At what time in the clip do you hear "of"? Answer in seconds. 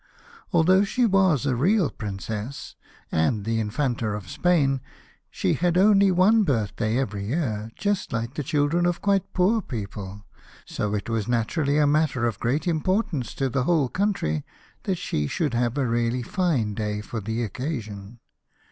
4.07-4.29, 8.87-8.99, 12.25-12.39